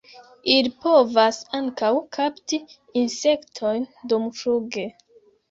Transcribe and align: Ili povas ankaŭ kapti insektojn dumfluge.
Ili 0.51 0.69
povas 0.85 1.37
ankaŭ 1.57 1.91
kapti 2.17 2.59
insektojn 3.03 3.87
dumfluge. 4.15 4.89